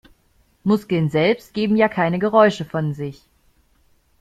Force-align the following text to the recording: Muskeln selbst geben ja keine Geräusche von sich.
Muskeln 0.65 1.11
selbst 1.11 1.53
geben 1.53 1.77
ja 1.77 1.87
keine 1.87 2.17
Geräusche 2.17 2.65
von 2.65 2.95
sich. 2.95 3.21